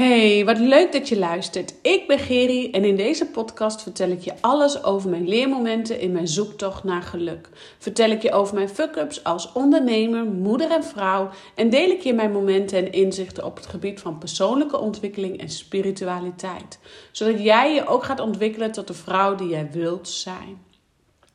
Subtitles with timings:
[0.00, 1.74] Hey, wat leuk dat je luistert.
[1.82, 6.12] Ik ben Geri en in deze podcast vertel ik je alles over mijn leermomenten in
[6.12, 7.48] mijn zoektocht naar geluk.
[7.78, 12.12] Vertel ik je over mijn fuck-ups als ondernemer, moeder en vrouw en deel ik je
[12.12, 16.78] mijn momenten en inzichten op het gebied van persoonlijke ontwikkeling en spiritualiteit.
[17.12, 20.62] Zodat jij je ook gaat ontwikkelen tot de vrouw die jij wilt zijn.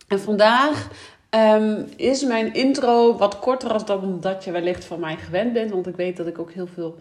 [0.07, 0.89] En vandaag
[1.29, 5.71] ehm, is mijn intro wat korter dan dat je wellicht van mij gewend bent.
[5.71, 6.95] Want ik weet dat ik ook heel veel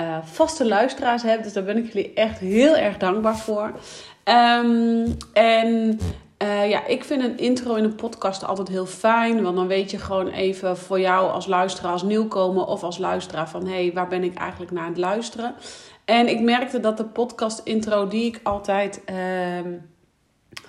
[0.00, 1.42] uh, vaste luisteraars heb.
[1.42, 3.72] Dus daar ben ik jullie echt heel erg dankbaar voor.
[4.24, 5.98] Um, en
[6.42, 9.42] uh, ja, ik vind een intro in een podcast altijd heel fijn.
[9.42, 13.48] Want dan weet je gewoon even voor jou als luisteraar, als nieuwkomer of als luisteraar
[13.48, 15.54] van hé, hey, waar ben ik eigenlijk naar het luisteren?
[16.04, 19.72] En ik merkte dat de podcast intro die ik altijd uh,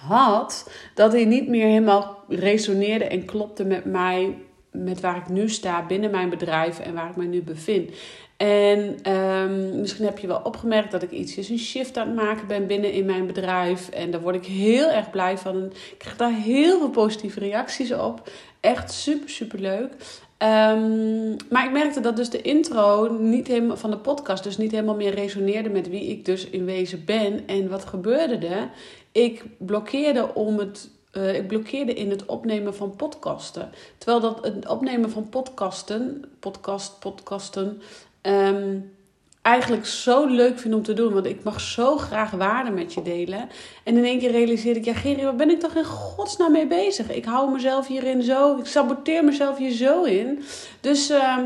[0.08, 4.38] had, dat die niet meer helemaal resoneerde en klopte met mij,
[4.72, 7.90] met waar ik nu sta binnen mijn bedrijf en waar ik me nu bevind.
[8.40, 12.48] En um, misschien heb je wel opgemerkt dat ik ietsjes een shift aan het maken
[12.48, 13.90] ben binnen in mijn bedrijf.
[13.90, 15.64] En daar word ik heel erg blij van.
[15.66, 18.30] Ik krijg daar heel veel positieve reacties op.
[18.60, 19.92] Echt super, super leuk.
[20.38, 24.72] Um, maar ik merkte dat dus de intro niet helemaal, van de podcast dus niet
[24.72, 27.48] helemaal meer resoneerde met wie ik dus in wezen ben.
[27.48, 28.70] En wat gebeurde er?
[29.12, 33.72] Ik blokkeerde om het uh, ik blokkeerde in het opnemen van podcasten.
[33.98, 37.82] Terwijl dat het opnemen van podcasten, podcast, podcasten,
[38.22, 38.98] um,
[39.42, 41.14] eigenlijk zo leuk vind om te doen.
[41.14, 43.50] Want ik mag zo graag waarde met je delen.
[43.84, 46.68] En in één keer realiseerde ik, ja Gerrie, waar ben ik toch in godsnaam mee
[46.68, 47.12] bezig?
[47.12, 50.44] Ik hou mezelf hierin zo, ik saboteer mezelf hier zo in.
[50.82, 51.38] Dus uh,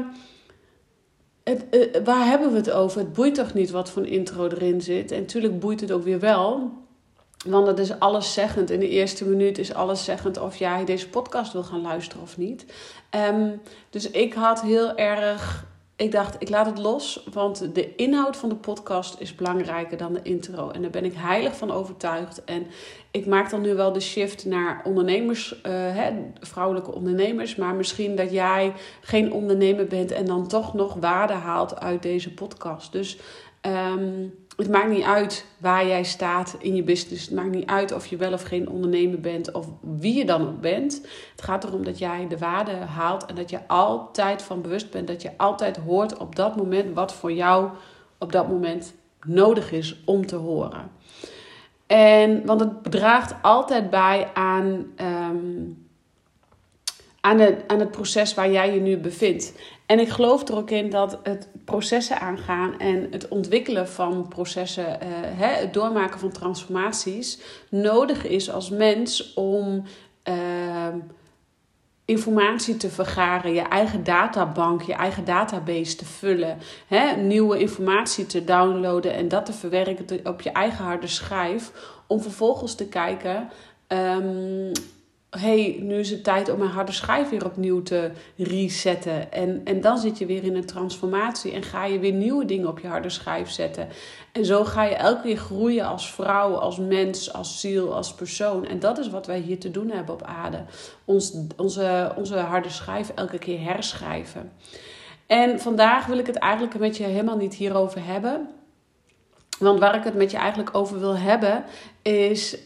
[1.44, 3.00] het, uh, waar hebben we het over?
[3.00, 5.12] Het boeit toch niet wat voor intro erin zit?
[5.12, 6.72] En natuurlijk boeit het ook weer wel.
[7.46, 8.70] Want het is alleszeggend.
[8.70, 12.66] In de eerste minuut is alleszeggend of jij deze podcast wil gaan luisteren of niet.
[13.30, 15.66] Um, dus ik had heel erg
[16.04, 20.14] ik dacht, ik laat het los, want de inhoud van de podcast is belangrijker dan
[20.14, 20.70] de intro.
[20.70, 22.44] En daar ben ik heilig van overtuigd.
[22.44, 22.66] En
[23.12, 27.56] ik maak dan nu wel de shift naar ondernemers, uh, hè, vrouwelijke ondernemers.
[27.56, 32.34] Maar misschien dat jij geen ondernemer bent en dan toch nog waarde haalt uit deze
[32.34, 32.92] podcast.
[32.92, 33.18] Dus
[33.66, 37.26] um, het maakt niet uit waar jij staat in je business.
[37.26, 40.48] Het maakt niet uit of je wel of geen ondernemer bent of wie je dan
[40.48, 41.02] ook bent.
[41.32, 45.08] Het gaat erom dat jij de waarde haalt en dat je altijd van bewust bent.
[45.08, 47.70] Dat je altijd hoort op dat moment wat voor jou
[48.18, 48.94] op dat moment
[49.26, 50.92] nodig is om te horen.
[51.88, 55.88] En, want het draagt altijd bij aan, um,
[57.22, 59.54] aan, het, aan het proces waar jij je nu bevindt.
[59.94, 64.86] En ik geloof er ook in dat het processen aangaan en het ontwikkelen van processen,
[64.86, 67.40] uh, hè, het doormaken van transformaties,
[67.70, 69.84] nodig is als mens om
[70.30, 70.36] uh,
[72.06, 78.44] informatie te vergaren, je eigen databank, je eigen database te vullen, hè, nieuwe informatie te
[78.44, 81.72] downloaden en dat te verwerken op je eigen harde schijf,
[82.08, 83.50] om vervolgens te kijken.
[83.88, 84.72] Um,
[85.40, 89.32] hey, nu is het tijd om mijn harde schijf weer opnieuw te resetten.
[89.32, 92.68] En, en dan zit je weer in een transformatie en ga je weer nieuwe dingen
[92.68, 93.88] op je harde schijf zetten.
[94.32, 98.66] En zo ga je elke keer groeien als vrouw, als mens, als ziel, als persoon.
[98.66, 100.64] En dat is wat wij hier te doen hebben op aarde.
[101.06, 104.52] Ons, onze, onze harde schijf elke keer herschrijven.
[105.28, 108.50] En vandaag wil ik het eigenlijk met je helemaal niet hierover hebben.
[109.64, 111.64] Want waar ik het met je eigenlijk over wil hebben,
[112.02, 112.58] is: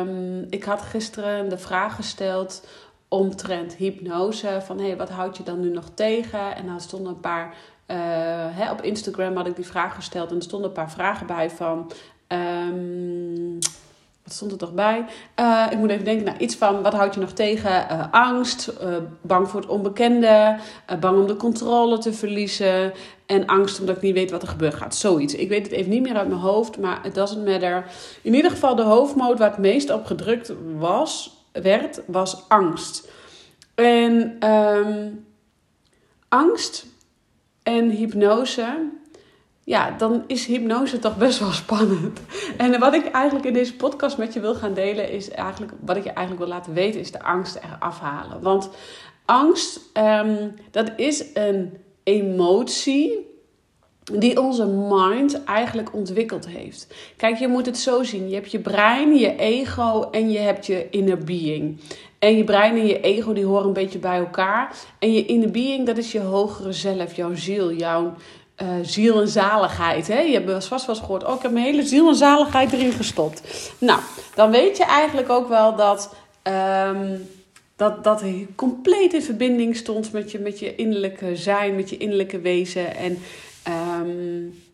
[0.00, 2.66] um, ik had gisteren de vraag gesteld
[3.08, 4.60] omtrent hypnose.
[4.64, 6.56] Van hé, hey, wat houd je dan nu nog tegen?
[6.56, 7.54] En dan stonden een paar.
[7.86, 7.96] Uh,
[8.50, 11.50] hè, op Instagram had ik die vraag gesteld en er stonden een paar vragen bij
[11.50, 11.92] van.
[12.28, 13.58] Um,
[14.26, 15.04] wat stond er toch bij?
[15.40, 17.86] Uh, ik moet even denken naar iets van wat houd je nog tegen?
[17.90, 20.56] Uh, angst, uh, bang voor het onbekende,
[21.00, 22.92] bang om de controle te verliezen
[23.26, 24.94] en angst omdat ik niet weet wat er gebeuren gaat.
[24.94, 25.34] Zoiets.
[25.34, 27.84] Ik weet het even niet meer uit mijn hoofd, maar het doesn't matter.
[28.22, 33.10] In ieder geval de hoofdmoot waar het meest op gedrukt was, werd, was angst.
[33.74, 35.26] En um,
[36.28, 36.86] angst
[37.62, 38.88] en hypnose
[39.66, 42.20] ja, dan is hypnose toch best wel spannend.
[42.56, 45.96] En wat ik eigenlijk in deze podcast met je wil gaan delen, is eigenlijk wat
[45.96, 48.42] ik je eigenlijk wil laten weten, is de angst eraf halen.
[48.42, 48.70] Want
[49.24, 53.34] angst, um, dat is een emotie
[54.12, 56.94] die onze mind eigenlijk ontwikkeld heeft.
[57.16, 58.28] Kijk, je moet het zo zien.
[58.28, 61.80] Je hebt je brein, je ego en je hebt je inner being.
[62.18, 64.76] En je brein en je ego die horen een beetje bij elkaar.
[64.98, 68.14] En je inner being, dat is je hogere zelf, jouw ziel, jouw
[68.62, 70.08] uh, ziel en zaligheid.
[70.08, 70.20] Hè?
[70.20, 72.92] Je hebt vast wel eens gehoord, oh, ik heb mijn hele ziel en zaligheid erin
[72.92, 73.42] gestopt.
[73.78, 74.00] Nou,
[74.34, 76.14] dan weet je eigenlijk ook wel dat,
[76.88, 77.28] um,
[77.76, 78.22] dat, dat
[78.54, 82.96] compleet in verbinding stond met je, met je innerlijke zijn, met je innerlijke wezen.
[82.96, 83.18] En
[84.02, 84.64] um,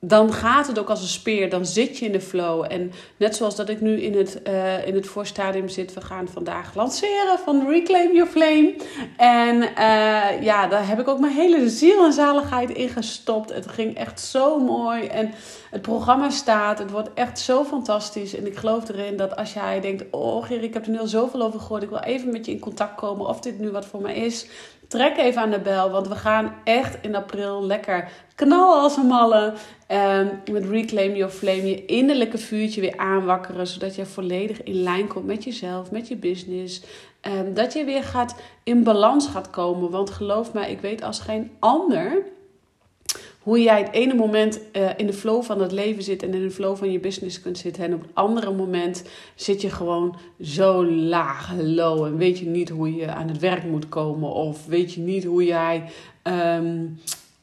[0.00, 1.50] dan gaat het ook als een speer.
[1.50, 2.64] Dan zit je in de flow.
[2.68, 5.94] En net zoals dat ik nu in het, uh, in het voorstadium zit.
[5.94, 8.74] We gaan vandaag lanceren van Reclaim Your Flame.
[9.16, 13.52] En uh, ja, daar heb ik ook mijn hele ziel en zaligheid in gestopt.
[13.54, 15.06] Het ging echt zo mooi.
[15.06, 15.32] En
[15.70, 16.78] het programma staat.
[16.78, 18.34] Het wordt echt zo fantastisch.
[18.34, 20.04] En ik geloof erin dat als jij denkt...
[20.10, 21.82] Oh Gerrie, ik heb er nu al zoveel over gehoord.
[21.82, 23.26] Ik wil even met je in contact komen.
[23.26, 24.46] Of dit nu wat voor mij is.
[24.88, 25.90] Trek even aan de bel.
[25.90, 29.52] Want we gaan echt in april lekker knallen als een malle.
[29.90, 31.68] Um, met Reclaim Your Flame.
[31.68, 33.66] Je innerlijke vuurtje weer aanwakkeren.
[33.66, 35.90] Zodat je volledig in lijn komt met jezelf.
[35.90, 36.82] Met je business.
[37.22, 39.90] Um, dat je weer gaat in balans gaat komen.
[39.90, 42.26] Want geloof mij, ik weet als geen ander
[43.38, 46.42] hoe jij het ene moment uh, in de flow van het leven zit en in
[46.42, 47.84] de flow van je business kunt zitten.
[47.84, 49.04] En op het andere moment
[49.34, 52.04] zit je gewoon zo laag, low.
[52.04, 54.32] En weet je niet hoe je aan het werk moet komen.
[54.32, 55.84] Of weet je niet hoe jij
[56.22, 56.98] um,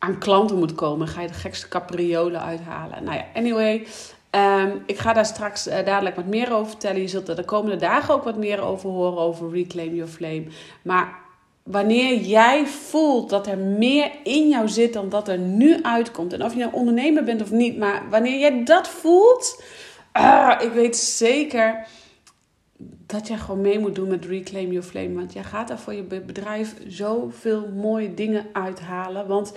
[0.06, 1.08] aan klanten moet komen.
[1.08, 3.04] Ga je de gekste capriolen uithalen.
[3.04, 3.88] Nou ja, anyway.
[4.32, 7.02] Um, ik ga daar straks uh, dadelijk wat meer over vertellen.
[7.02, 10.44] Je zult er de komende dagen ook wat meer over horen over Reclaim Your Flame.
[10.82, 11.16] Maar
[11.64, 16.34] wanneer jij voelt dat er meer in jou zit dan dat er nu uitkomt.
[16.34, 19.64] En of je nou ondernemer bent of niet, maar wanneer jij dat voelt,
[20.18, 21.88] uh, ik weet zeker
[23.06, 25.14] dat jij gewoon mee moet doen met Reclaim Your Flame.
[25.14, 29.28] Want jij gaat daar voor je bedrijf zoveel mooie dingen uithalen.
[29.28, 29.54] Want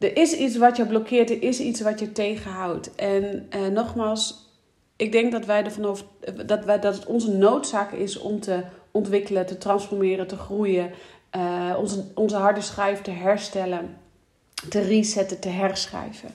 [0.00, 2.94] er is iets wat je blokkeert, er is iets wat je tegenhoudt.
[2.94, 4.48] En uh, nogmaals,
[4.96, 6.04] ik denk dat wij ervan over,
[6.46, 10.90] dat, wij, dat het onze noodzaak is om te ontwikkelen, te transformeren, te groeien.
[11.36, 13.96] Uh, onze, onze harde schijf te herstellen,
[14.68, 16.30] te resetten, te herschrijven.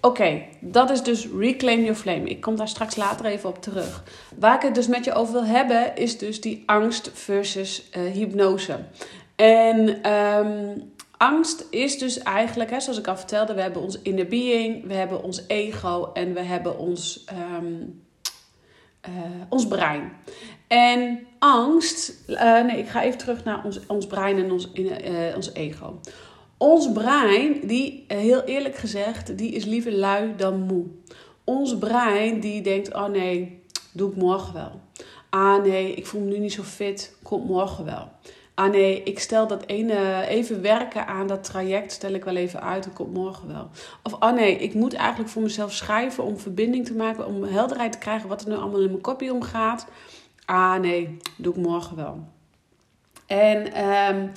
[0.00, 2.28] Oké, dat is dus Reclaim Your Flame.
[2.28, 4.04] Ik kom daar straks later even op terug.
[4.38, 8.12] Waar ik het dus met je over wil hebben, is dus die angst versus uh,
[8.12, 8.78] hypnose.
[9.36, 14.26] En um, angst is dus eigenlijk, hè, zoals ik al vertelde, we hebben ons inner
[14.26, 17.24] being, we hebben ons ego en we hebben ons,
[17.58, 18.02] um,
[19.08, 19.14] uh,
[19.48, 20.12] ons brein.
[20.68, 25.36] En angst, uh, nee, ik ga even terug naar ons, ons brein en ons, uh,
[25.36, 26.00] ons ego.
[26.58, 30.84] Ons brein, die heel eerlijk gezegd, die is liever lui dan moe.
[31.44, 33.62] Ons brein die denkt, oh nee,
[33.92, 34.80] doe ik morgen wel.
[35.30, 38.08] Ah nee, ik voel me nu niet zo fit, komt morgen wel.
[38.54, 42.62] Ah nee, ik stel dat ene even werken aan dat traject, stel ik wel even
[42.62, 43.68] uit, dat komt morgen wel.
[44.02, 47.92] Of ah nee, ik moet eigenlijk voor mezelf schrijven om verbinding te maken, om helderheid
[47.92, 49.86] te krijgen wat er nu allemaal in mijn kopje omgaat.
[50.44, 52.24] Ah nee, doe ik morgen wel.
[53.26, 54.32] En um,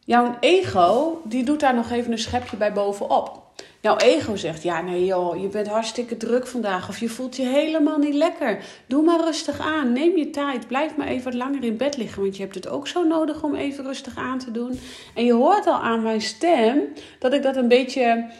[0.00, 3.43] jouw ego, die doet daar nog even een schepje bij bovenop.
[3.84, 7.46] Jouw ego zegt, ja nee joh, je bent hartstikke druk vandaag of je voelt je
[7.46, 8.64] helemaal niet lekker.
[8.86, 12.22] Doe maar rustig aan, neem je tijd, blijf maar even wat langer in bed liggen,
[12.22, 14.78] want je hebt het ook zo nodig om even rustig aan te doen.
[15.14, 16.82] En je hoort al aan mijn stem
[17.18, 18.30] dat ik dat een beetje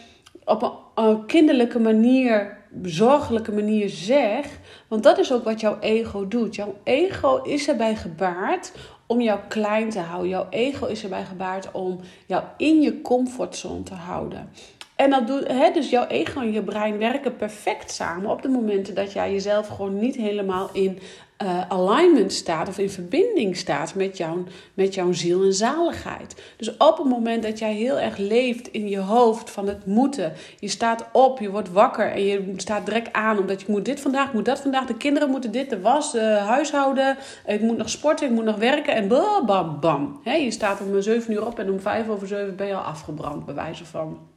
[0.45, 4.45] op een, kinderlijke manier, zorgelijke manier zeg.
[4.87, 6.55] Want dat is ook wat jouw ego doet.
[6.55, 8.71] Jouw ego is erbij gebaard
[9.05, 10.29] om jou klein te houden.
[10.29, 14.49] Jouw ego is erbij gebaard om jou in je comfortzone te houden.
[14.95, 18.47] En dat doet, hè, dus jouw ego en je brein werken perfect samen op de
[18.47, 20.99] momenten dat jij jezelf gewoon niet helemaal in
[21.43, 24.43] uh, alignment staat of in verbinding staat met jouw,
[24.73, 26.41] met jouw ziel en zaligheid.
[26.57, 30.33] Dus op het moment dat jij heel erg leeft in je hoofd van het moeten,
[30.59, 33.99] je staat op, je wordt wakker en je staat direct aan omdat je moet dit
[33.99, 37.89] vandaag, moet dat vandaag, de kinderen moeten dit, de was, de huishouden, ik moet nog
[37.89, 40.21] sporten, ik moet nog werken en bam, bam, bam.
[40.23, 43.45] Je staat om 7 uur op en om 5 over 7 ben je al afgebrand,
[43.45, 44.33] bij wijze van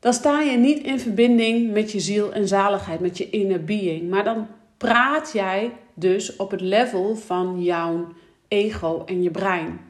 [0.00, 4.10] dan sta je niet in verbinding met je ziel en zaligheid, met je inner being.
[4.10, 8.06] Maar dan praat jij dus op het level van jouw
[8.48, 9.80] ego en je brein.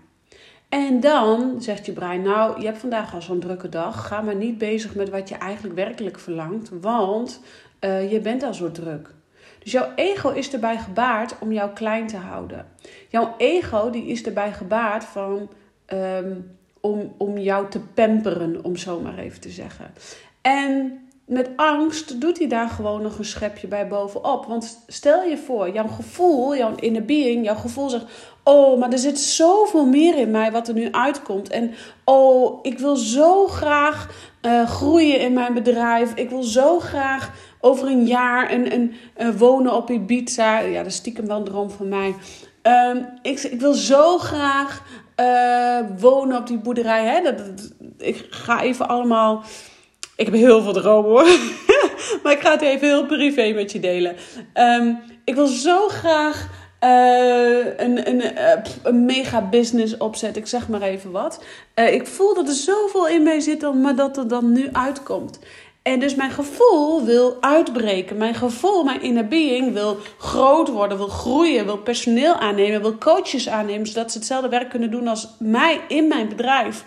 [0.69, 4.07] En dan zegt je brein, nou, je hebt vandaag al zo'n drukke dag.
[4.07, 7.41] Ga maar niet bezig met wat je eigenlijk werkelijk verlangt, want
[7.81, 9.15] uh, je bent al zo druk.
[9.59, 12.67] Dus jouw ego is erbij gebaard om jou klein te houden.
[13.09, 15.51] Jouw ego die is erbij gebaard van
[15.93, 19.93] um, om, om jou te pamperen, om zo maar even te zeggen.
[20.41, 24.47] En met angst doet hij daar gewoon nog een schepje bij bovenop.
[24.47, 28.05] Want stel je voor, jouw gevoel, jouw inner being, jouw gevoel zegt:
[28.45, 31.49] Oh, maar er zit zoveel meer in mij wat er nu uitkomt.
[31.49, 34.11] En oh, ik wil zo graag
[34.43, 36.15] uh, groeien in mijn bedrijf.
[36.15, 40.59] Ik wil zo graag over een jaar en, en uh, wonen op Ibiza.
[40.59, 42.15] Ja, dat is stiekem wel een droom van mij.
[42.63, 44.83] Um, ik, ik wil zo graag
[45.21, 47.05] uh, wonen op die boerderij.
[47.05, 47.23] Hè?
[47.23, 47.43] Dat,
[47.99, 49.43] ik ga even allemaal.
[50.17, 51.39] Ik heb heel veel dromen hoor.
[52.23, 54.17] maar ik ga het even heel privé met je delen.
[54.55, 56.49] Um, ik wil zo graag
[56.85, 60.37] uh, een, een, uh, een mega business opzet.
[60.37, 61.45] Ik zeg maar even wat.
[61.75, 65.39] Ik voel dat er zoveel in mij zit, maar dat er dan nu uitkomt.
[65.89, 68.17] En dus mijn gevoel wil uitbreken.
[68.17, 73.49] Mijn gevoel, mijn inner being wil groot worden, wil groeien, wil personeel aannemen, wil coaches
[73.49, 76.85] aannemen, zodat ze hetzelfde werk kunnen doen als mij in mijn bedrijf.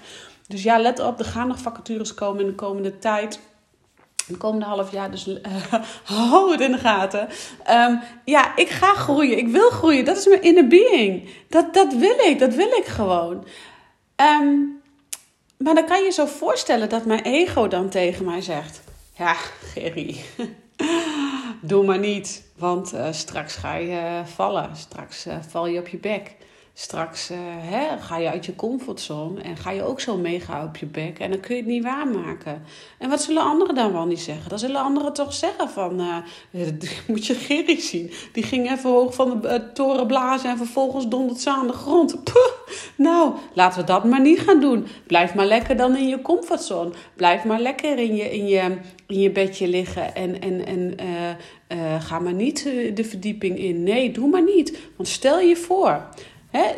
[0.48, 3.40] Dus ja, let op, er gaan nog vacatures komen in de komende tijd.
[4.28, 5.38] De komende half jaar, dus uh,
[6.30, 7.28] hou het in de gaten.
[7.70, 9.38] Um, ja, ik ga groeien.
[9.38, 10.06] Ik wil groeien.
[10.06, 11.30] Dat is mijn inner being.
[11.50, 12.40] Dat, dat wil ik.
[12.40, 13.46] Dat wil ik gewoon.
[14.16, 14.82] Um,
[15.58, 18.82] maar dan kan je zo voorstellen dat mijn ego dan tegen mij zegt:
[19.22, 19.34] Ja,
[19.74, 20.16] Gerry,
[21.62, 22.44] doe maar niet.
[22.56, 24.76] Want uh, straks ga je vallen.
[24.76, 26.36] Straks uh, val je op je bek.
[26.74, 30.78] Straks uh, hè, ga je uit je comfortzone en ga je ook zo mega op
[30.78, 31.20] je bek.
[31.20, 32.64] En dan kun je het niet waarmaken.
[32.98, 34.50] En wat zullen anderen dan wel niet zeggen?
[34.50, 36.02] Dan zullen anderen toch zeggen van...
[36.52, 36.68] Uh,
[37.08, 38.12] moet je Gerry zien.
[38.34, 42.16] Die ging even hoog van de toren blazen en vervolgens dondert ze aan de grond.
[42.96, 44.88] Nou, laten we dat maar niet gaan doen.
[45.08, 46.92] Blijf maar lekker dan in je comfortzone.
[47.16, 50.16] Blijf maar lekker in je, in je, in je bedje liggen.
[50.16, 50.98] En, en, en
[52.02, 52.64] ga maar niet
[52.94, 53.84] de verdieping in.
[53.84, 54.80] Nee, doe maar niet.
[54.96, 56.08] Want stel je voor...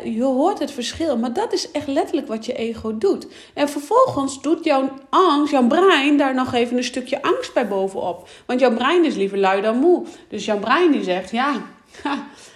[0.04, 3.26] Je hoort het verschil, maar dat is echt letterlijk wat je ego doet.
[3.54, 8.28] En vervolgens doet jouw angst, jouw brein, daar nog even een stukje angst bij bovenop.
[8.46, 10.04] Want jouw brein is liever lui dan moe.
[10.28, 11.62] Dus jouw brein die zegt, ja,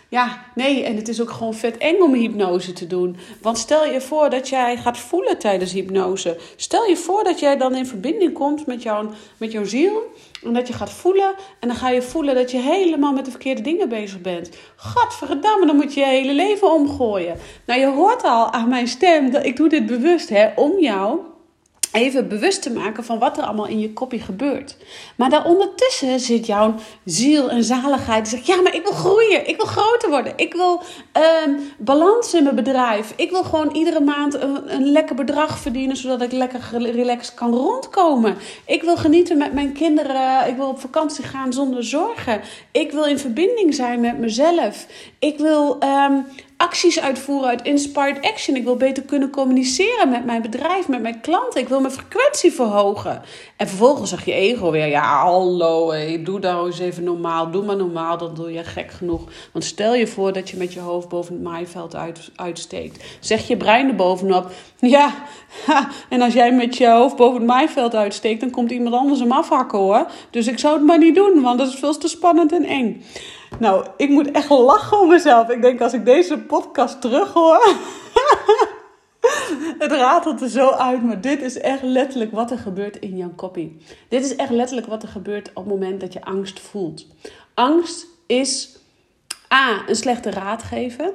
[0.08, 3.16] ja, nee, en het is ook gewoon vet eng om hypnose te doen.
[3.42, 6.38] Want stel je voor dat jij gaat voelen tijdens hypnose.
[6.56, 10.12] Stel je voor dat jij dan in verbinding komt met jouw, met jouw ziel.
[10.44, 11.34] En dat je gaat voelen.
[11.60, 14.50] En dan ga je voelen dat je helemaal met de verkeerde dingen bezig bent.
[14.76, 17.36] Gadverdamme, dan moet je je hele leven omgooien.
[17.66, 21.20] Nou, je hoort al aan mijn stem dat ik doe dit bewust hè, om jou
[21.92, 24.76] even bewust te maken van wat er allemaal in je kopje gebeurt.
[25.16, 28.24] Maar daarondertussen zit jouw ziel en zaligheid.
[28.24, 29.48] Die zegt, ja, maar ik wil groeien.
[29.48, 30.32] Ik wil groter worden.
[30.36, 30.82] Ik wil
[31.16, 31.22] uh,
[31.78, 33.12] balans in mijn bedrijf.
[33.16, 35.96] Ik wil gewoon iedere maand een, een, lekker bedrag verdienen...
[35.96, 38.36] zodat ik lekker relaxed kan rondkomen.
[38.66, 40.48] Ik wil genieten met mijn kinderen.
[40.48, 42.40] Ik wil op vakantie gaan zonder zorgen.
[42.72, 44.86] Ik wil in verbinding zijn met mezelf.
[45.18, 45.78] Ik wil...
[45.82, 46.26] Um,
[46.58, 48.56] acties uitvoeren uit Inspired Action.
[48.56, 51.60] Ik wil beter kunnen communiceren met mijn bedrijf, met mijn klanten.
[51.60, 53.22] Ik wil mijn frequentie verhogen.
[53.56, 57.50] En vervolgens zegt je ego weer: Ja, hallo, hey, doe nou eens even normaal.
[57.50, 59.22] Doe maar normaal, dan doe je gek genoeg.
[59.52, 63.04] Want stel je voor dat je met je hoofd boven het maaiveld uit, uitsteekt.
[63.20, 65.14] Zeg je brein er bovenop: Ja,
[66.08, 69.32] en als jij met je hoofd boven het maaiveld uitsteekt, dan komt iemand anders hem
[69.32, 70.06] afhakken hoor.
[70.30, 73.04] Dus ik zou het maar niet doen, want dat is veel te spannend en eng.
[73.58, 75.48] Nou, ik moet echt lachen om mezelf.
[75.48, 77.74] Ik denk als ik deze podcast terughoor.
[79.78, 83.32] het ratelt er zo uit, maar dit is echt letterlijk wat er gebeurt in jouw
[83.36, 83.76] kopie.
[84.08, 87.06] Dit is echt letterlijk wat er gebeurt op het moment dat je angst voelt.
[87.54, 88.78] Angst is
[89.54, 91.12] A, een slechte raadgever.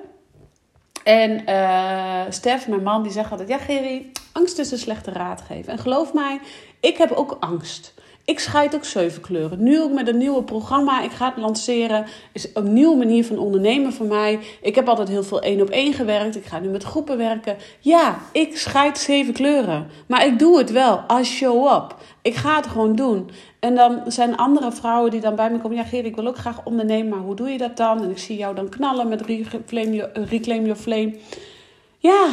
[1.04, 5.72] En uh, Stef, mijn man, die zegt altijd: Ja, Gerry, angst is een slechte raadgever.
[5.72, 6.40] En geloof mij,
[6.80, 7.93] ik heb ook angst.
[8.26, 9.64] Ik scheid ook zeven kleuren.
[9.64, 11.02] Nu ook met een nieuwe programma.
[11.02, 12.06] Ik ga het lanceren.
[12.32, 14.40] Is een nieuwe manier van ondernemen voor mij.
[14.62, 16.36] Ik heb altijd heel veel één op één gewerkt.
[16.36, 17.58] Ik ga nu met groepen werken.
[17.80, 19.88] Ja, ik scheid zeven kleuren.
[20.08, 21.04] Maar ik doe het wel.
[21.20, 21.96] I show up.
[22.22, 23.30] Ik ga het gewoon doen.
[23.60, 25.78] En dan zijn andere vrouwen die dan bij me komen.
[25.78, 27.10] Ja, Geer, ik wil ook graag ondernemen.
[27.10, 28.04] Maar hoe doe je dat dan?
[28.04, 31.16] En ik zie jou dan knallen met Reclaim Your, reclaim your Flame.
[31.98, 32.28] Ja,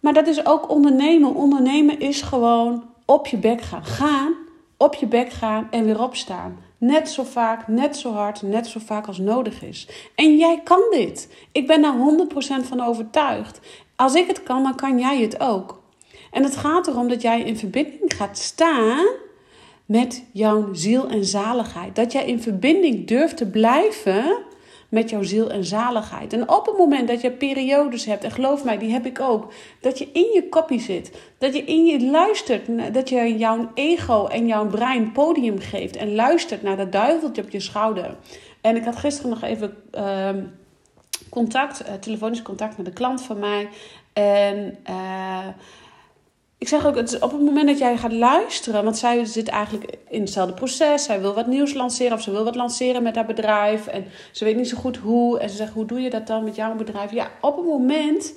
[0.00, 1.34] maar dat is ook ondernemen.
[1.34, 3.84] Ondernemen is gewoon op je bek gaan.
[3.84, 4.43] Gaan
[4.76, 6.58] op je bek gaan en weer opstaan.
[6.78, 9.88] Net zo vaak, net zo hard, net zo vaak als nodig is.
[10.14, 11.34] En jij kan dit.
[11.52, 11.96] Ik ben daar
[12.62, 13.60] 100% van overtuigd.
[13.96, 15.82] Als ik het kan, dan kan jij het ook.
[16.30, 19.06] En het gaat erom dat jij in verbinding gaat staan
[19.86, 21.96] met jouw ziel en zaligheid.
[21.96, 24.38] Dat jij in verbinding durft te blijven
[24.94, 26.32] met jouw ziel en zaligheid.
[26.32, 29.52] En op het moment dat je periodes hebt, en geloof mij, die heb ik ook,
[29.80, 34.26] dat je in je kopie zit, dat je in je luistert, dat je jouw ego
[34.26, 38.16] en jouw brein podium geeft en luistert naar dat duiveltje op je schouder.
[38.60, 40.28] En ik had gisteren nog even uh,
[41.30, 43.68] contact, uh, telefonisch contact met een klant van mij.
[44.12, 45.46] En uh,
[46.64, 50.20] ik zeg ook, op het moment dat jij gaat luisteren, want zij zit eigenlijk in
[50.20, 51.04] hetzelfde proces.
[51.04, 53.86] Zij wil wat nieuws lanceren of ze wil wat lanceren met haar bedrijf.
[53.86, 55.38] En ze weet niet zo goed hoe.
[55.38, 57.12] En ze zegt, hoe doe je dat dan met jouw bedrijf?
[57.12, 58.34] Ja, op het moment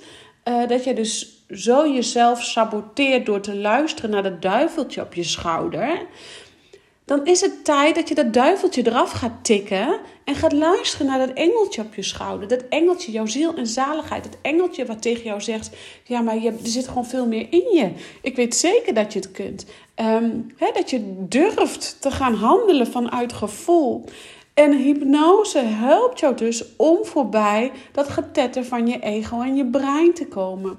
[0.47, 5.23] uh, dat je dus zo jezelf saboteert door te luisteren naar dat duiveltje op je
[5.23, 6.05] schouder
[7.07, 11.27] dan is het tijd dat je dat duiveltje eraf gaat tikken en gaat luisteren naar
[11.27, 12.47] dat engeltje op je schouder.
[12.47, 14.23] Dat engeltje, jouw ziel en zaligheid.
[14.23, 15.69] Dat engeltje wat tegen jou zegt:
[16.03, 17.91] Ja, maar je, er zit gewoon veel meer in je.
[18.21, 19.65] Ik weet zeker dat je het kunt.
[19.95, 24.03] Um, dat je durft te gaan handelen vanuit gevoel.
[24.53, 30.13] En hypnose helpt jou dus om voorbij dat getetter van je ego en je brein
[30.13, 30.77] te komen.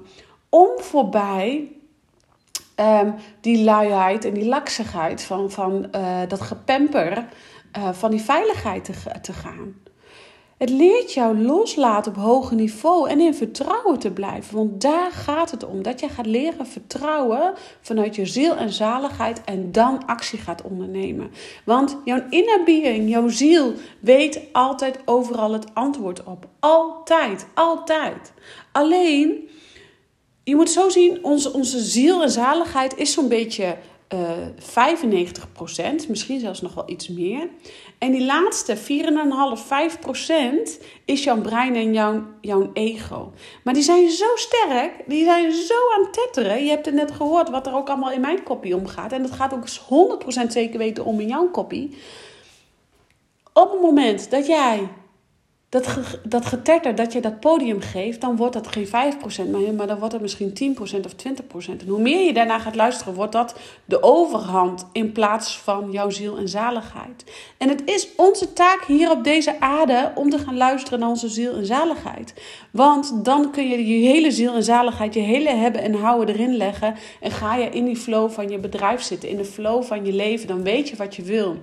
[0.49, 1.71] Om voorbij
[2.79, 7.25] um, die luiheid en die laksigheid van, van uh, dat gepemper
[7.77, 9.75] uh, van die veiligheid te, te gaan.
[10.59, 14.55] Het leert jou loslaten op hoger niveau en in vertrouwen te blijven.
[14.55, 15.83] Want daar gaat het om.
[15.83, 21.31] Dat je gaat leren vertrouwen vanuit je ziel en zaligheid en dan actie gaat ondernemen.
[21.65, 26.47] Want jouw inner being, jouw ziel, weet altijd overal het antwoord op.
[26.59, 28.33] Altijd, altijd.
[28.71, 29.49] Alleen,
[30.49, 33.77] je moet zo zien, onze, onze ziel en zaligheid is zo'n beetje
[34.13, 37.49] uh, eh, 95%, misschien zelfs nog wel iets meer.
[37.97, 38.81] En die laatste 4,5,
[40.79, 43.31] 5% is jouw brein en jouw, jouw ego.
[43.63, 46.63] Maar die zijn zo sterk, die zijn zo aan het tetteren.
[46.63, 49.11] Je hebt het net gehoord wat er ook allemaal in mijn kopie omgaat.
[49.11, 49.67] En dat gaat ook
[50.45, 51.97] 100% zeker weten om in jouw kopie.
[53.53, 54.87] Op het moment dat jij
[55.69, 58.89] dat, dat getetter, dat je dat podium geeft, dan wordt dat geen 5%
[59.49, 61.79] meer, maar dan wordt het misschien 10% of 20%.
[61.79, 66.09] En hoe meer je daarna gaat luisteren, wordt dat de overhand in plaats van jouw
[66.09, 67.23] ziel en zaligheid.
[67.57, 71.29] En het is onze taak hier op deze aarde om te gaan luisteren naar onze
[71.29, 72.33] ziel en zaligheid.
[72.71, 76.57] Want dan kun je je hele ziel en zaligheid, je hele hebben en houden erin
[76.57, 76.95] leggen.
[77.19, 80.13] En ga je in die flow van je bedrijf zitten, in de flow van je
[80.13, 81.57] leven, dan weet je wat je wil.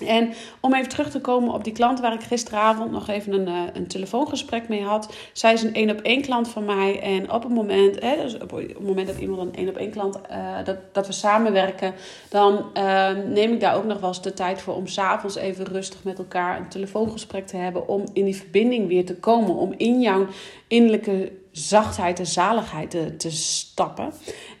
[0.00, 3.48] En om even terug te komen op die klant waar ik gisteravond nog even een,
[3.48, 5.14] uh, een telefoongesprek mee had.
[5.32, 7.00] Zij is een één op één klant van mij.
[7.00, 9.90] En op het moment, hè, dus op, het moment dat iemand een één op één
[9.90, 11.94] klant, uh, dat, dat we samenwerken,
[12.28, 15.64] dan uh, neem ik daar ook nog wel eens de tijd voor om s'avonds even
[15.64, 17.88] rustig met elkaar een telefoongesprek te hebben.
[17.88, 19.54] Om in die verbinding weer te komen.
[19.54, 20.26] Om in jouw
[20.68, 24.12] innerlijke zachtheid en zaligheid te, te stappen.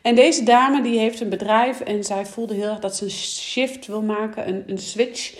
[0.02, 3.10] En deze dame die heeft een bedrijf en zij voelde heel erg dat ze een
[3.10, 5.34] shift wil maken, een, een switch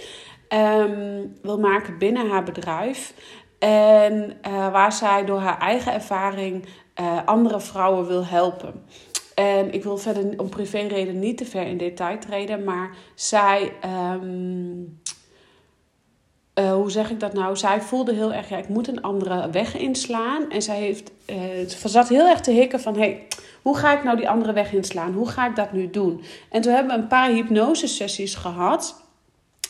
[0.48, 3.14] um, wil maken binnen haar bedrijf.
[3.58, 6.64] En uh, waar zij door haar eigen ervaring
[7.00, 8.84] uh, andere vrouwen wil helpen.
[9.34, 13.72] En ik wil verder om privéreden niet te ver in detail treden, maar zij.
[14.14, 15.00] Um,
[16.60, 17.56] uh, hoe zeg ik dat nou?
[17.56, 20.50] Zij voelde heel erg, ja, ik moet een andere weg inslaan.
[20.50, 21.36] En zij heeft, uh,
[21.84, 23.26] zat heel erg te hikken van, hey,
[23.62, 25.12] hoe ga ik nou die andere weg inslaan?
[25.12, 26.22] Hoe ga ik dat nu doen?
[26.50, 29.08] En toen hebben we een paar hypnosesessies gehad.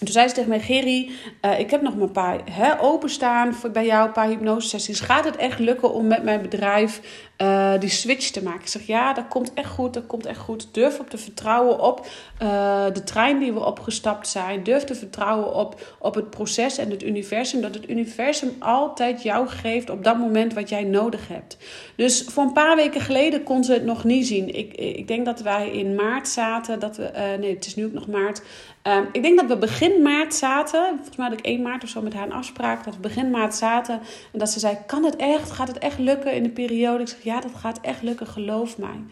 [0.01, 1.11] En toen zei ze tegen mij, Gerry,
[1.45, 5.01] uh, ik heb nog maar een paar hè, openstaan voor, bij jou, een paar hypnosesessies.
[5.01, 7.01] Gaat het echt lukken om met mijn bedrijf
[7.43, 8.61] uh, die switch te maken?
[8.61, 10.69] Ik zeg, ja, dat komt echt goed, dat komt echt goed.
[10.73, 12.07] Durf op te vertrouwen op
[12.43, 14.63] uh, de trein die we opgestapt zijn.
[14.63, 17.61] Durf te vertrouwen op, op het proces en het universum.
[17.61, 21.57] Dat het universum altijd jou geeft op dat moment wat jij nodig hebt.
[21.97, 24.55] Dus voor een paar weken geleden kon ze het nog niet zien.
[24.55, 27.93] Ik, ik denk dat wij in maart zaten, dat we, nee, het is nu ook
[27.93, 28.43] nog maart.
[28.83, 30.87] Um, ik denk dat we begin maart zaten.
[30.97, 32.85] Volgens mij had ik 1 maart of zo met haar een afspraak.
[32.85, 34.01] Dat we begin maart zaten.
[34.33, 35.51] En dat ze zei: Kan het echt?
[35.51, 37.03] Gaat het echt lukken in de periode?
[37.03, 39.05] Ik zeg: Ja, dat gaat echt lukken, geloof mij.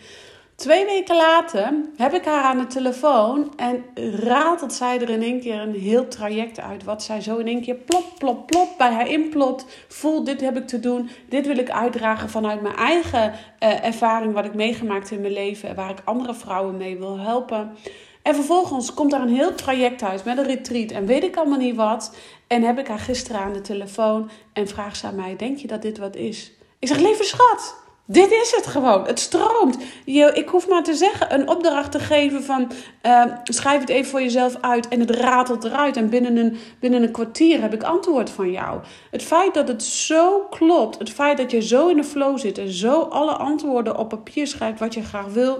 [0.54, 3.84] Twee weken later heb ik haar aan de telefoon en
[4.24, 6.84] ratelt zij er in één keer een heel traject uit.
[6.84, 9.66] Wat zij zo in één keer plop, plop, plop bij haar inplot.
[9.88, 11.10] Voel, dit heb ik te doen.
[11.28, 15.74] Dit wil ik uitdragen vanuit mijn eigen uh, ervaring, wat ik meegemaakt in mijn leven.
[15.74, 17.76] Waar ik andere vrouwen mee wil helpen.
[18.22, 21.58] En vervolgens komt daar een heel traject uit met een retreat en weet ik allemaal
[21.58, 22.16] niet wat.
[22.46, 25.66] En heb ik haar gisteren aan de telefoon en vraagt ze aan mij: Denk je
[25.66, 26.52] dat dit wat is?
[26.78, 27.77] Ik zeg: Lieve schat,
[28.10, 29.06] dit is het gewoon.
[29.06, 29.76] Het stroomt.
[30.04, 32.70] Je, ik hoef maar te zeggen, een opdracht te geven van
[33.06, 35.96] uh, schrijf het even voor jezelf uit en het ratelt eruit.
[35.96, 38.80] En binnen een, binnen een kwartier heb ik antwoord van jou.
[39.10, 42.58] Het feit dat het zo klopt, het feit dat je zo in de flow zit
[42.58, 45.58] en zo alle antwoorden op papier schrijft wat je graag wil.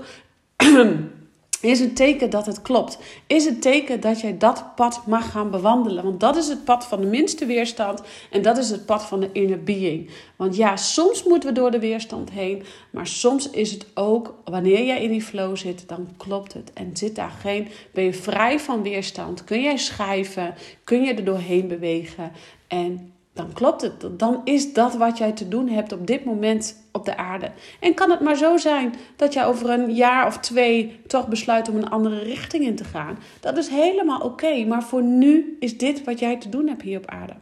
[1.61, 2.99] is een teken dat het klopt.
[3.27, 6.05] Is het teken dat jij dat pad mag gaan bewandelen.
[6.05, 8.03] Want dat is het pad van de minste weerstand.
[8.31, 10.11] En dat is het pad van de inner being.
[10.37, 12.63] Want ja, soms moeten we door de weerstand heen.
[12.91, 16.73] Maar soms is het ook, wanneer jij in die flow zit, dan klopt het.
[16.73, 19.45] En zit daar geen, ben je vrij van weerstand.
[19.45, 20.55] Kun jij schrijven.
[20.85, 22.33] Kun je er doorheen bewegen.
[22.67, 24.19] En dan klopt het.
[24.19, 27.51] Dan is dat wat jij te doen hebt op dit moment op de aarde.
[27.81, 31.69] En kan het maar zo zijn dat jij over een jaar of twee toch besluit
[31.69, 33.19] om een andere richting in te gaan.
[33.41, 34.65] Dat is helemaal oké.
[34.65, 37.33] maar voor nu is dit wat jij te doen hebt hier op aarde.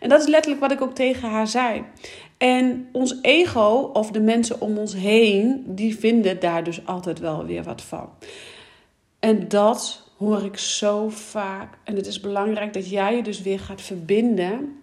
[0.00, 1.84] En dat is letterlijk wat ik ook tegen haar zei.
[2.38, 7.44] En ons ego of de mensen om ons heen, die vinden daar dus altijd wel
[7.44, 8.08] weer wat van.
[9.18, 11.78] En dat hoor ik zo vaak.
[11.84, 14.82] En het is belangrijk dat jij je dus weer gaat verbinden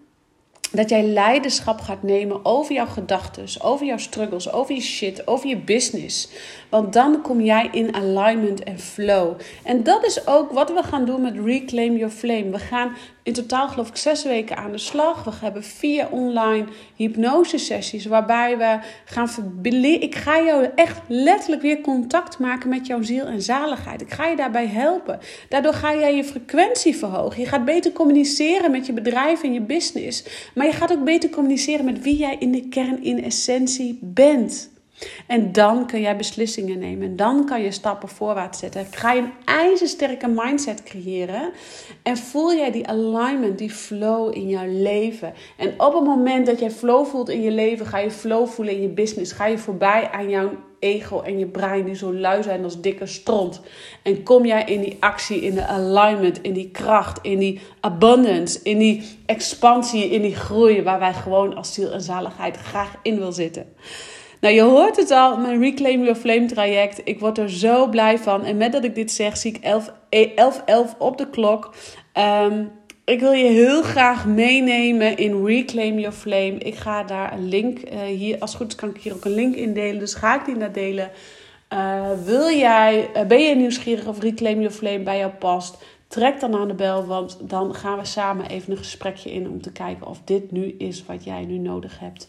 [0.71, 5.49] dat jij leiderschap gaat nemen over jouw gedachten, over jouw struggles, over je shit, over
[5.49, 6.29] je business.
[6.69, 9.39] Want dan kom jij in alignment en flow.
[9.63, 12.49] En dat is ook wat we gaan doen met Reclaim Your Flame.
[12.49, 15.23] We gaan in totaal geloof ik zes weken aan de slag.
[15.23, 19.29] We hebben vier online hypnose sessies waarbij we gaan.
[19.81, 24.01] Ik ga jou echt letterlijk weer contact maken met jouw ziel en zaligheid.
[24.01, 25.19] Ik ga je daarbij helpen.
[25.49, 27.41] Daardoor ga jij je frequentie verhogen.
[27.41, 30.23] Je gaat beter communiceren met je bedrijf en je business.
[30.55, 34.70] Maar je gaat ook beter communiceren met wie jij in de kern, in essentie bent.
[35.27, 37.07] En dan kun jij beslissingen nemen.
[37.07, 38.87] En dan kan je stappen voorwaarts zetten.
[38.91, 41.51] Ga je een ijzersterke mindset creëren.
[42.03, 45.33] En voel jij die alignment, die flow in jouw leven.
[45.57, 48.73] En op het moment dat jij flow voelt in je leven, ga je flow voelen
[48.75, 49.31] in je business.
[49.31, 50.49] Ga je voorbij aan jouw
[50.81, 53.61] ego en je brein die zo lui zijn als dikke stront.
[54.03, 58.59] En kom jij in die actie, in de alignment, in die kracht, in die abundance,
[58.63, 63.17] in die expansie, in die groei waar wij gewoon als ziel en zaligheid graag in
[63.17, 63.73] wil zitten.
[64.41, 67.01] Nou, je hoort het al, mijn Reclaim Your Flame traject.
[67.04, 68.43] Ik word er zo blij van.
[68.45, 69.93] En met dat ik dit zeg, zie ik 11,
[70.36, 71.73] 11, 11 op de klok.
[72.17, 72.71] Um,
[73.06, 76.58] ik wil je heel graag meenemen in Reclaim Your Flame.
[76.58, 79.56] Ik ga daar een link, uh, hier, als goed kan ik hier ook een link
[79.56, 79.99] in delen.
[79.99, 81.12] Dus ga ik die naar delen.
[81.73, 85.77] Uh, wil jij, ben je nieuwsgierig of Reclaim Your Flame bij jou past?
[86.08, 89.62] Trek dan aan de bel, want dan gaan we samen even een gesprekje in om
[89.62, 92.27] te kijken of dit nu is wat jij nu nodig hebt.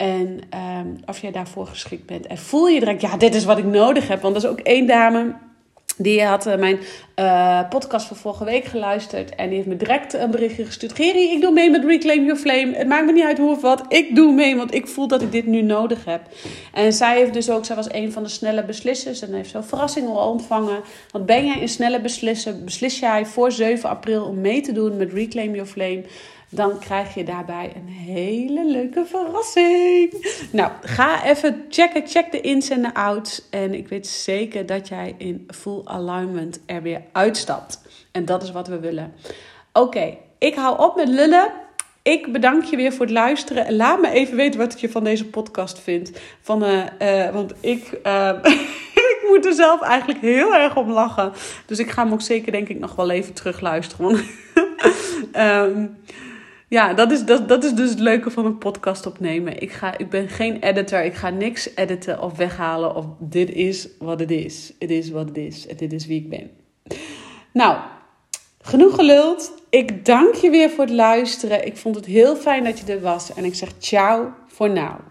[0.00, 0.40] En
[0.78, 2.26] um, of jij daarvoor geschikt bent.
[2.26, 4.22] En voel je direct, ja, dit is wat ik nodig heb.
[4.22, 5.34] Want er is ook één dame.
[5.96, 6.78] Die had uh, mijn
[7.16, 9.34] uh, podcast van vorige week geluisterd.
[9.34, 10.92] En die heeft me direct een berichtje gestuurd.
[10.92, 12.72] Geri, ik doe mee met Reclaim Your Flame.
[12.76, 13.84] Het maakt me niet uit hoe of wat.
[13.88, 16.20] Ik doe mee, want ik voel dat ik dit nu nodig heb.
[16.72, 19.22] En zij heeft dus ook, zij was een van de snelle beslissers.
[19.22, 19.62] En heeft zo
[20.06, 20.80] al ontvangen.
[21.10, 22.64] Want ben jij een snelle beslisser?
[22.64, 26.02] Beslis jij voor 7 april om mee te doen met Reclaim Your Flame?
[26.50, 30.26] Dan krijg je daarbij een hele leuke verrassing.
[30.52, 32.06] Nou, ga even checken.
[32.06, 33.48] Check de ins en de outs.
[33.50, 37.80] En ik weet zeker dat jij in full alignment er weer uitstapt.
[38.12, 39.12] En dat is wat we willen.
[39.72, 41.52] Oké, ik hou op met lullen.
[42.02, 43.76] Ik bedank je weer voor het luisteren.
[43.76, 46.20] laat me even weten wat je van deze podcast vindt.
[46.40, 48.30] Van, uh, want ik, uh,
[49.12, 51.32] ik moet er zelf eigenlijk heel erg om lachen.
[51.66, 54.24] Dus ik ga hem ook zeker, denk ik, nog wel even terug luisteren.
[55.36, 55.96] um,
[56.70, 59.60] ja, dat is, dat, dat is dus het leuke van een podcast opnemen.
[59.60, 61.04] Ik, ga, ik ben geen editor.
[61.04, 62.94] Ik ga niks editen of weghalen.
[62.94, 64.72] Of dit is wat het is.
[64.78, 65.66] Het is wat het is.
[65.66, 66.50] En dit is wie ik ben.
[67.52, 67.78] Nou,
[68.60, 69.52] genoeg geluld.
[69.70, 71.66] Ik dank je weer voor het luisteren.
[71.66, 73.34] Ik vond het heel fijn dat je er was.
[73.34, 75.09] En ik zeg ciao voor now.